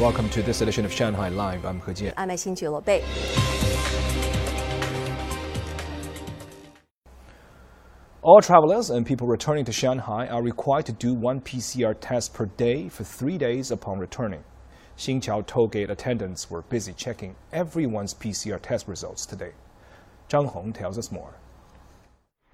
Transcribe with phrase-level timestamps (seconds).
[0.00, 1.66] Welcome to this edition of Shanghai Live.
[1.66, 2.14] I'm He Jian.
[2.16, 3.04] I'm Xin Bei.
[8.22, 12.46] All travelers and people returning to Shanghai are required to do one PCR test per
[12.46, 14.42] day for three days upon returning.
[14.96, 19.52] Xinqiao tollgate attendants were busy checking everyone's PCR test results today.
[20.30, 21.34] Zhang Hong tells us more.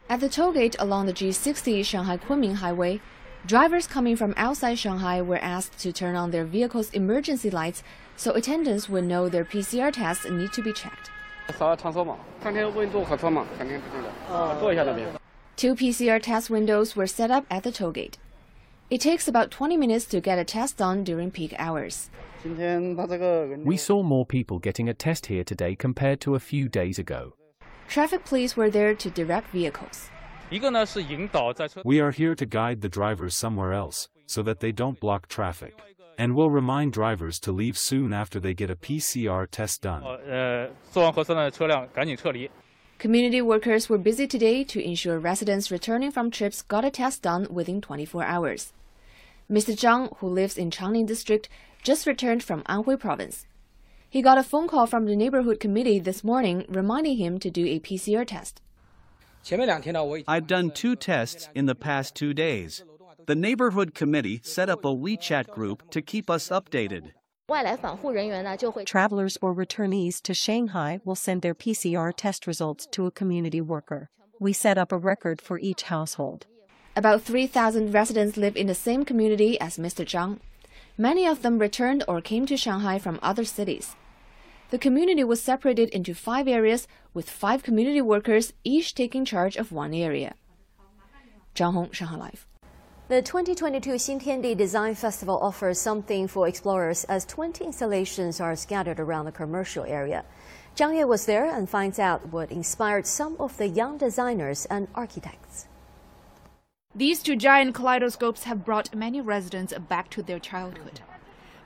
[0.08, 3.00] At the tollgate along the G60 Shanghai Kunming Highway,
[3.46, 7.84] drivers coming from outside Shanghai were asked to turn on their vehicle's emergency lights
[8.16, 11.10] so attendants would know their PCR tests need to be checked.
[15.56, 18.18] Two PCR test windows were set up at the toll gate.
[18.90, 22.10] It takes about 20 minutes to get a test done during peak hours.
[22.44, 27.34] We saw more people getting a test here today compared to a few days ago.
[27.88, 30.10] Traffic police were there to direct vehicles.
[31.84, 35.76] We are here to guide the drivers somewhere else, so that they don't block traffic.
[36.18, 40.04] And we'll remind drivers to leave soon after they get a PCR test done.
[42.98, 47.48] Community workers were busy today to ensure residents returning from trips got a test done
[47.50, 48.72] within 24 hours.
[49.50, 49.74] Mr.
[49.74, 51.48] Zhang, who lives in Changning District,
[51.82, 53.46] just returned from Anhui Province.
[54.08, 57.66] He got a phone call from the neighborhood committee this morning reminding him to do
[57.66, 58.62] a PCR test.
[59.48, 62.82] I've done two tests in the past two days.
[63.26, 67.12] The neighborhood committee set up a WeChat group to keep us updated.
[68.86, 74.10] Travelers or returnees to Shanghai will send their PCR test results to a community worker.
[74.40, 76.46] We set up a record for each household.
[76.96, 80.04] About 3,000 residents live in the same community as Mr.
[80.04, 80.40] Zhang.
[80.98, 83.94] Many of them returned or came to Shanghai from other cities.
[84.70, 89.72] The community was separated into five areas with five community workers each taking charge of
[89.72, 90.34] one area.
[91.54, 92.46] Zhang Hong, Shanghai Live.
[93.08, 99.24] The 2022 Xintiandi Design Festival offers something for explorers as 20 installations are scattered around
[99.24, 100.26] the commercial area.
[100.76, 104.86] Zhang Ye was there and finds out what inspired some of the young designers and
[104.94, 105.68] architects.
[106.94, 111.00] These two giant kaleidoscopes have brought many residents back to their childhood.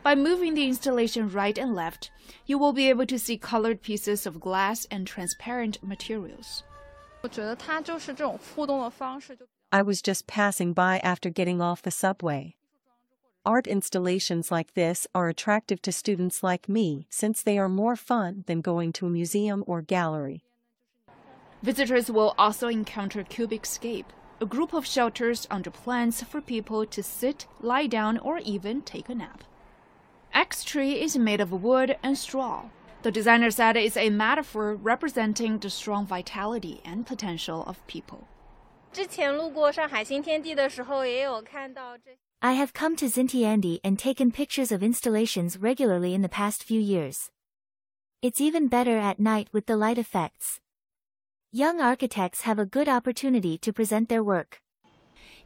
[0.02, 2.10] By moving the installation right and left,
[2.46, 6.62] you will be able to see colored pieces of glass and transparent materials.
[9.72, 12.56] I was just passing by after getting off the subway.
[13.44, 18.44] Art installations like this are attractive to students like me since they are more fun
[18.46, 20.44] than going to a museum or gallery.
[21.62, 24.06] Visitors will also encounter Cubicscape,
[24.40, 29.10] a group of shelters under plants for people to sit, lie down, or even take
[29.10, 29.44] a nap.
[30.32, 32.70] X Tree is made of wood and straw.
[33.02, 38.28] The designer said it's a metaphor representing the strong vitality and potential of people.
[42.42, 46.80] I have come to Xintiandi and taken pictures of installations regularly in the past few
[46.80, 47.30] years.
[48.22, 50.60] It's even better at night with the light effects.
[51.52, 54.60] Young architects have a good opportunity to present their work.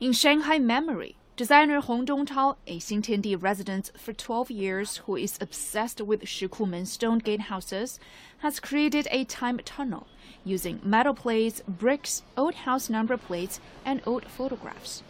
[0.01, 6.01] In Shanghai memory, designer Hong Dongtao, a Xintiandi resident for 12 years who is obsessed
[6.01, 7.99] with Shikumen stone gate houses,
[8.39, 10.07] has created a time tunnel
[10.45, 15.03] using metal plates, bricks, old house number plates, and old photographs.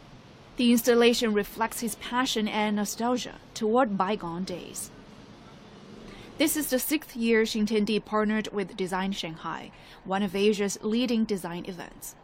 [0.57, 4.91] The installation reflects his passion and nostalgia toward bygone days.
[6.39, 9.73] This is the sixth year Xintiandi partnered with Design Shanghai,
[10.05, 12.15] one of Asia's leading design events.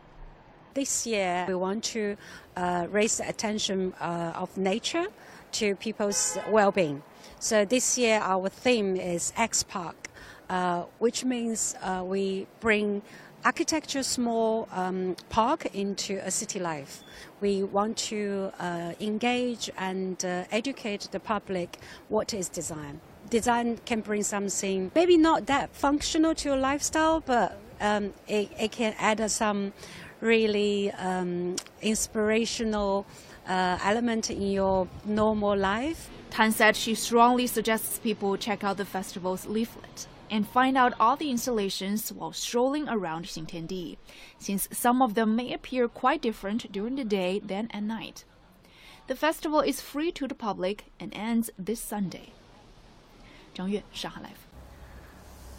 [0.73, 2.17] This year, we want to
[2.57, 5.07] uh, raise the attention uh, of nature
[5.53, 7.03] to people's well-being.
[7.41, 10.09] So this year, our theme is X Park,
[10.49, 13.03] uh, which means uh, we bring
[13.45, 17.03] architecture small um, park into a city life.
[17.41, 21.79] We want to uh, engage and uh, educate the public
[22.09, 27.57] what is design design can bring something maybe not that functional to your lifestyle, but
[27.82, 29.74] um, it, it can add some
[30.22, 33.06] really um, inspirational
[33.48, 36.10] uh, element in your normal life.
[36.30, 41.16] Tan said she strongly suggests people check out the festival's leaflet and find out all
[41.16, 43.98] the installations while strolling around Xintiandi,
[44.40, 48.26] since some of them may appear quite different during the day than at night.
[49.08, 52.34] The festival is free to the public and ends this Sunday.
[53.54, 54.49] 张悦，上海 Live。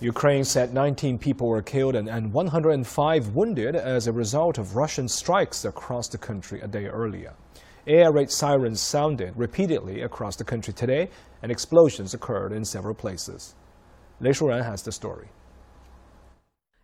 [0.02, 5.08] Ukraine said 19 people were killed and, and 105 wounded as a result of Russian
[5.08, 7.36] strikes across the country a day earlier.
[7.86, 11.12] Air raid sirens sounded repeatedly across the country today,
[11.44, 13.54] and explosions occurred in several places.
[14.20, 15.28] Lei Shuran has the story.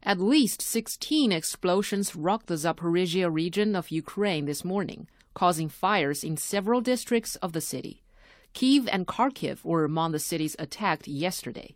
[0.04, 6.38] At least 16 explosions rocked the Zaporizhia region of Ukraine this morning, causing fires in
[6.38, 8.04] several districts of the city.
[8.54, 11.75] Kiev and Kharkiv were among the cities attacked yesterday.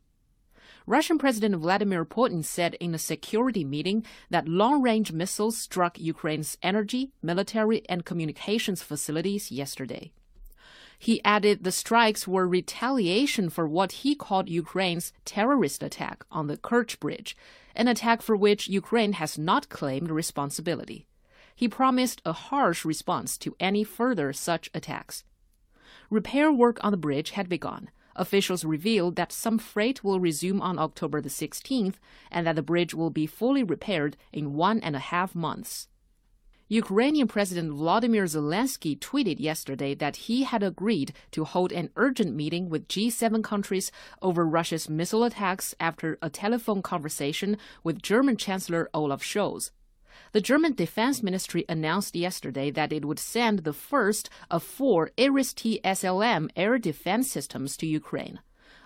[0.88, 6.58] Russian President Vladimir Putin said in a security meeting that long range missiles struck Ukraine's
[6.64, 10.12] energy, military, and communications facilities yesterday.
[10.98, 16.58] He added the strikes were retaliation for what he called Ukraine's terrorist attack on the
[16.58, 17.36] Kerch Bridge,
[17.76, 21.08] an attack for which Ukraine has not claimed responsibility.
[21.56, 25.24] He promised a harsh response to any further such attacks.
[26.10, 30.78] Repair work on the bridge had begun, Officials revealed that some freight will resume on
[30.78, 31.96] October the 16th
[32.32, 35.88] and that the bridge will be fully repaired in one and a half months.
[36.72, 42.70] Ukrainian President Vladimir Zelensky tweeted yesterday that he had agreed to hold an urgent meeting
[42.70, 43.92] with G7 countries
[44.22, 49.72] over Russia's missile attacks after a telephone conversation with German Chancellor Olaf Scholz.
[50.33, 55.81] The German Defense Ministry announced yesterday that it would send the first of four Iris-T
[55.85, 58.41] SLM air defense systems to Ukraine.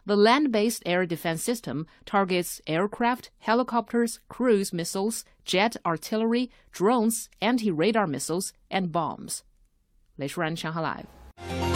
[0.07, 8.53] The land-based air defense system targets aircraft, helicopters, cruise missiles, jet artillery, drones, anti-radar missiles,
[8.71, 9.43] and bombs.
[10.17, 11.74] 雷舒然，上海 Live。